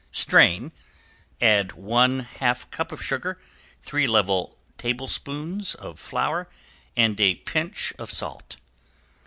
Strain, 0.09 0.71
add 1.41 1.73
one 1.73 2.21
half 2.21 2.67
cup 2.71 2.91
of 2.91 3.03
sugar, 3.05 3.39
three 3.83 4.07
level 4.07 4.57
tablespoons 4.79 5.75
of 5.75 5.99
flour 5.99 6.49
and 6.97 7.19
a 7.19 7.35
pinch 7.35 7.93
of 7.99 8.11
salt. 8.11 8.55